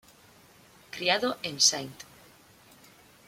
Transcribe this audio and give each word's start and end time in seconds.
Criado 0.89 1.37
en 1.43 1.57
St. 1.57 1.93